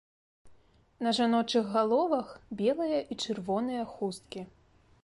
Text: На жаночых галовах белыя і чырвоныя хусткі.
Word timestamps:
На 1.07 1.13
жаночых 1.17 1.69
галовах 1.75 2.27
белыя 2.63 2.99
і 3.11 3.21
чырвоныя 3.27 3.83
хусткі. 3.93 4.41